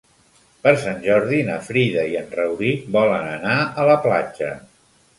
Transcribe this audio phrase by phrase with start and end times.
[0.63, 4.55] Per Sant Jordi na Frida i en Rauric volen anar a la platja.